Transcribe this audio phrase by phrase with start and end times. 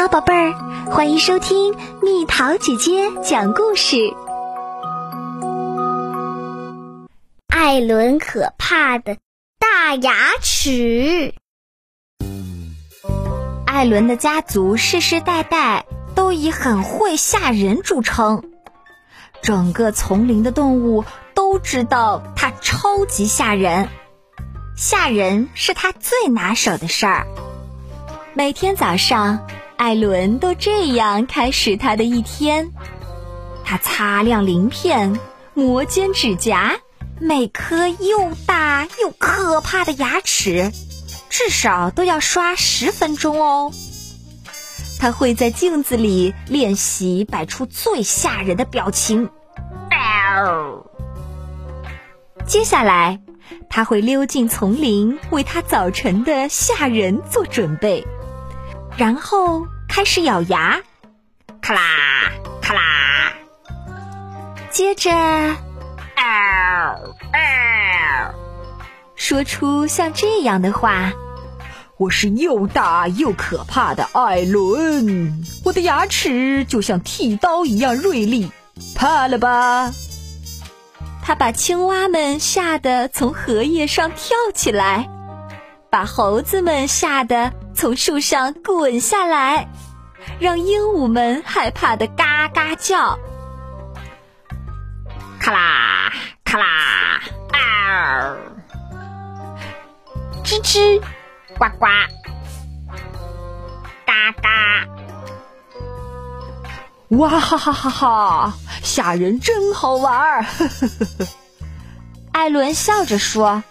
[0.00, 0.52] 好，宝贝儿，
[0.92, 3.96] 欢迎收听蜜桃姐姐讲故事。
[7.48, 9.16] 艾伦可怕的
[9.58, 11.34] 大牙齿。
[13.66, 15.84] 艾伦的家族世世代代
[16.14, 18.44] 都以很会吓人著称，
[19.42, 21.04] 整个丛林的动物
[21.34, 23.88] 都知道他超级吓人，
[24.76, 27.26] 吓人是他最拿手的事儿。
[28.32, 29.44] 每天早上。
[29.78, 32.72] 艾伦都这样开始他的一天，
[33.64, 35.20] 他擦亮鳞片，
[35.54, 36.80] 磨尖指甲，
[37.20, 40.72] 每颗又大又可怕的牙齿，
[41.30, 43.70] 至少都要刷十分钟哦。
[44.98, 49.30] 他会在镜子里练习摆出最吓人的表情。
[52.46, 53.20] 接下来，
[53.70, 58.04] 他会溜进丛林，为他早晨的吓人做准备。
[58.98, 60.80] 然后开始咬牙，
[61.62, 61.80] 咔啦
[62.60, 63.32] 咔啦，
[64.70, 65.54] 接着，嗷
[67.32, 68.34] 嗷，
[69.14, 71.12] 说出像这样的话
[71.96, 78.50] ：“我是又大又可怕的艾伦，我的牙齿就像剃刀一样锐利，
[78.96, 79.92] 怕了吧？”
[81.22, 85.08] 他把青蛙们吓得从荷叶上跳起来，
[85.88, 87.52] 把猴子们吓得。
[87.78, 89.68] 从树上滚下来，
[90.40, 93.16] 让鹦鹉们害怕的嘎嘎叫。
[95.38, 96.12] 咔啦
[96.44, 98.36] 咔啦，嗷！
[100.42, 101.00] 吱吱，
[101.56, 101.86] 呱呱，
[104.04, 104.88] 嘎嘎！
[107.10, 108.52] 哇哈哈哈哈！
[108.82, 110.44] 吓人真好玩儿！
[112.34, 113.62] 艾伦笑着说。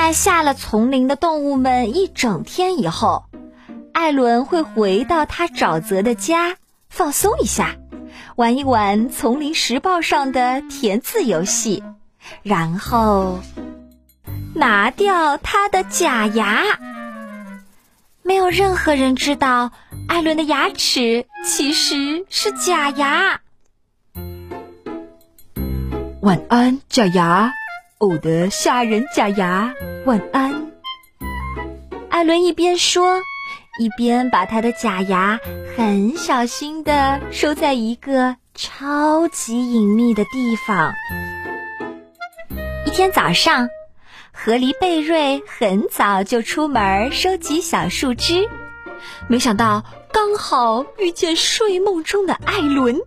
[0.00, 3.24] 在下了丛林的动物们一整天以后，
[3.92, 6.54] 艾伦会回到他沼泽的家，
[6.88, 7.74] 放松一下，
[8.36, 11.82] 玩一玩《丛林时报》上的填字游戏，
[12.44, 13.40] 然后
[14.54, 16.62] 拿掉他的假牙。
[18.22, 19.72] 没有任何人知道
[20.06, 23.40] 艾伦的牙齿其实是假牙。
[26.22, 27.52] 晚安，假牙。
[28.00, 29.74] 我的吓人假牙，
[30.06, 30.70] 晚安。
[32.08, 33.20] 艾伦一边说，
[33.80, 35.40] 一边把他的假牙
[35.76, 40.94] 很小心的收在一个超级隐秘的地方。
[42.86, 43.68] 一天早上，
[44.32, 48.48] 河狸贝瑞很早就出门收集小树枝，
[49.26, 49.82] 没想到
[50.12, 53.00] 刚好遇见睡梦中的艾伦。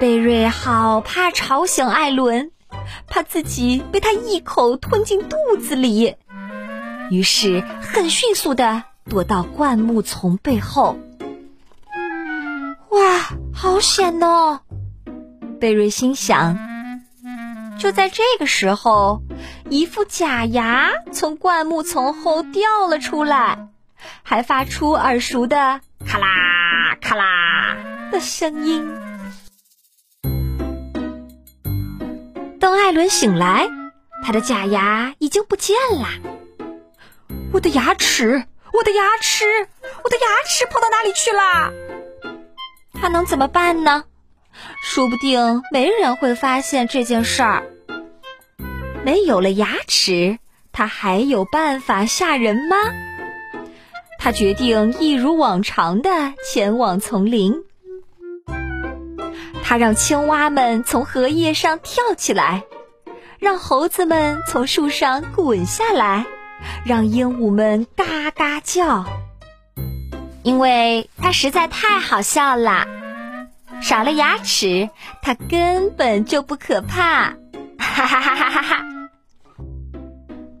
[0.00, 2.50] 贝瑞好怕吵醒艾伦。
[3.06, 6.16] 怕自己被他一口吞进肚子里，
[7.10, 10.98] 于是很迅速的躲到灌木丛背后。
[12.90, 14.60] 哇，好险哦！
[15.60, 16.58] 贝瑞心想。
[17.78, 19.22] 就在这个时候，
[19.68, 23.68] 一副假牙从灌木丛后掉了出来，
[24.22, 27.76] 还发出耳熟的“咔啦咔啦”
[28.10, 29.07] 的声音。
[32.68, 33.66] 等艾伦醒来，
[34.22, 36.06] 他的假牙已经不见了。
[37.50, 39.46] 我的牙齿，我的牙齿，
[40.04, 41.72] 我的牙齿跑到哪里去了？
[42.92, 44.04] 他能怎么办呢？
[44.82, 47.62] 说不定没人会发现这件事儿。
[49.02, 50.38] 没有了牙齿，
[50.70, 52.76] 他还有办法吓人吗？
[54.18, 56.10] 他决定一如往常的
[56.44, 57.64] 前往丛林。
[59.68, 62.62] 他让青蛙们从荷叶上跳起来，
[63.38, 66.24] 让猴子们从树上滚下来，
[66.86, 69.04] 让鹦鹉们嘎嘎叫。
[70.42, 72.86] 因为他实在太好笑了，
[73.82, 74.88] 少了牙齿，
[75.20, 77.34] 他根本就不可怕。
[77.78, 78.86] 哈哈哈哈哈哈！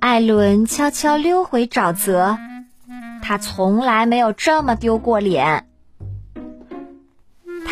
[0.00, 2.38] 艾伦悄悄溜回沼泽，
[3.22, 5.66] 他从来没有这么丢过脸。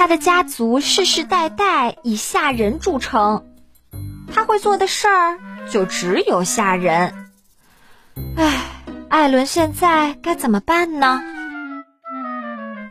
[0.02, 3.46] 他的家族世世代代以吓人著称，
[4.34, 5.38] 他会做的事儿
[5.70, 7.30] 就只有吓人。
[8.36, 8.64] 唉，
[9.08, 11.22] 艾伦现在该怎么办呢？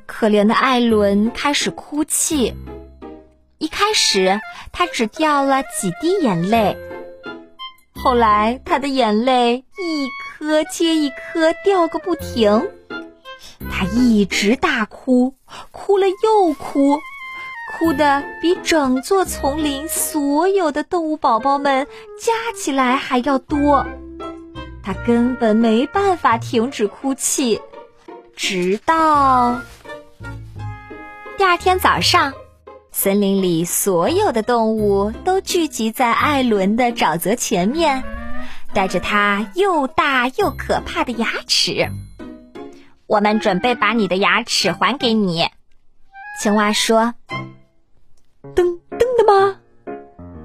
[0.06, 2.56] 可怜的艾伦开始哭泣。
[3.58, 4.40] 一开始，
[4.72, 6.78] 他只掉了几滴眼泪，
[7.94, 10.08] 后来他的眼泪一
[10.40, 12.70] 颗接一颗掉个不停。
[13.70, 15.36] 他一直大哭，
[15.92, 17.02] 哭了又哭，
[17.74, 21.86] 哭得比整座丛林所有的动物宝宝们
[22.18, 23.86] 加起来还要多。
[24.82, 27.60] 他根本没办法停止哭泣，
[28.38, 29.60] 直到
[31.38, 32.32] 第二天早上，
[32.94, 38.02] 森林里所有的动物都聚集在艾伦的沼泽前面，
[38.74, 41.90] 带着他又大又可怕的牙齿。
[43.08, 45.50] 我们准备把你的牙齿还给你，
[46.42, 47.14] 青蛙说。
[48.56, 49.60] 噔噔的吗？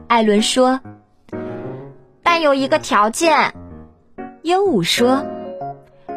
[0.08, 0.78] 艾伦说。
[2.22, 3.54] 但有一个条件，
[4.42, 5.24] 鹦鹉说：“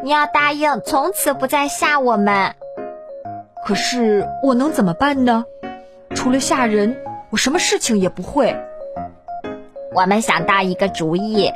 [0.03, 2.55] 你要答应从此不再吓我们。”
[3.65, 5.45] 可是我能怎么办呢？
[6.13, 8.53] 除了吓人，我什么事情也不会。
[9.95, 11.53] 我们想到一个主意，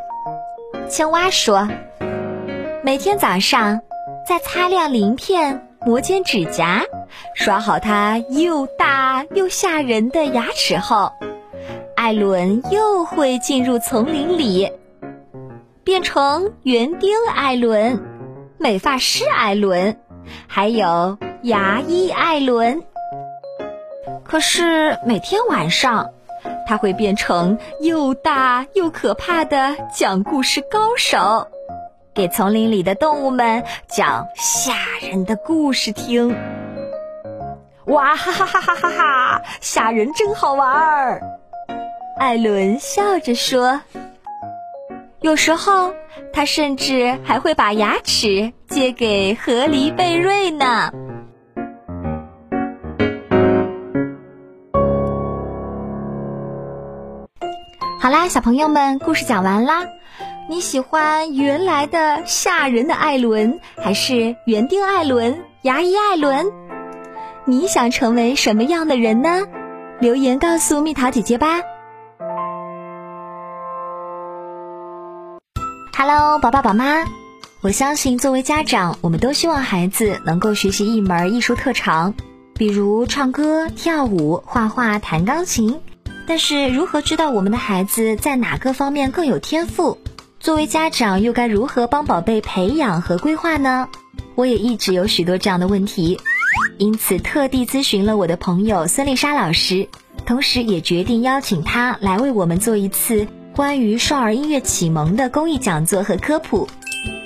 [0.87, 1.67] 青蛙说
[2.83, 3.81] ：“每天早上。”
[4.25, 6.83] 在擦亮鳞片、磨尖指甲、
[7.35, 11.11] 刷好它又大又吓人的牙齿后，
[11.95, 14.71] 艾伦又会进入丛林里，
[15.83, 18.01] 变成园丁艾伦、
[18.57, 19.97] 美发师艾伦，
[20.47, 22.81] 还有牙医艾伦。
[24.23, 26.11] 可是每天晚上，
[26.65, 31.47] 他会变成又大又可怕的讲故事高手。
[32.13, 36.35] 给丛林里的动物们讲吓人的故事听，
[37.85, 39.41] 哇哈哈哈哈哈哈！
[39.61, 41.21] 吓人真好玩儿。
[42.19, 43.81] 艾伦笑着说
[45.21, 45.95] ：“有时候，
[46.31, 50.91] 他甚至还会把牙齿借给河狸贝瑞呢。”
[57.99, 59.87] 好啦，小朋友们，故事讲完啦。
[60.49, 66.51] 你喜欢原来的吓人的艾伦，还是园丁艾伦、牙医艾伦？
[67.45, 69.47] 你想成为什么样的人呢？
[70.01, 71.61] 留言告诉蜜桃姐姐吧。
[75.97, 77.05] Hello，宝宝宝妈，
[77.61, 82.13] 我相信作为家长，我们都希望孩子能够学习一门艺术特长，
[82.53, 85.79] 比如唱歌、跳舞、画画、弹钢琴。
[86.27, 89.97] 但是，如何知道我们的孩子在哪个方面更有天赋？
[90.43, 93.87] 作为家长，又该如何帮宝贝培养和规划呢？
[94.35, 96.19] 我也一直有许多这样的问题，
[96.77, 99.87] 因此特地咨询了我的朋友孙丽莎老师，
[100.25, 103.25] 同时也决定邀请她来为我们做一次
[103.55, 106.67] 关于少儿音乐启蒙的公益讲座和科普。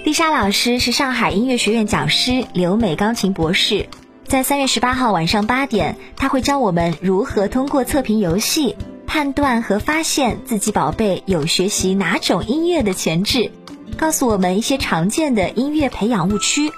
[0.03, 3.87] 丽莎老师是上海音乐学院讲师，留美钢琴博士。
[4.27, 8.75] 在三月十八号晚上八点，她会教我们如何通过测评游戏。
[9.17, 13.51] 判断和发现自己宝贝有学习哪种音乐的潜质，
[13.97, 16.71] 告诉我们一些常见的音乐培养误区，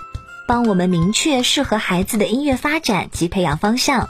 [0.48, 4.08] 帮我们明确适合孩子的音乐发展及培养方向，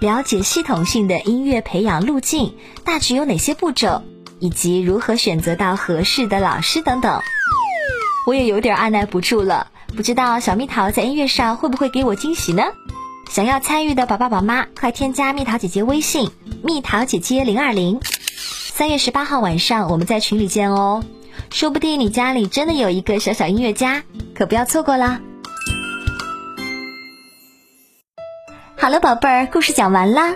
[0.00, 4.00] 了解系统性的音乐培养路径大致有哪些步骤，
[4.38, 7.20] 以及如何选择到合适的老师等等。
[8.26, 12.62] 我也有点按耐不住了，不知道小蜜桃在音乐上会不会给我惊喜呢？
[13.28, 16.30] 想要参与的宝宝宝妈，快添加蜜桃姐姐微信。
[16.66, 18.00] 蜜桃姐姐零二零，
[18.72, 21.04] 三月十八号晚上我们在群里见哦，
[21.48, 24.02] 说不定你家里真的有一个小小音乐家，
[24.34, 25.20] 可不要错过啦。
[28.76, 30.34] 好了，宝贝儿，故事讲完啦，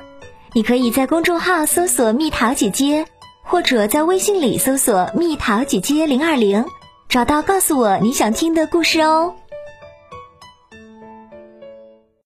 [0.53, 3.07] 你可以在公众号搜索蜜桃姐姐，
[3.43, 6.65] 或者在微信里搜索蜜桃姐姐零二零，
[7.09, 9.35] 找到告诉我你想听的故事哦。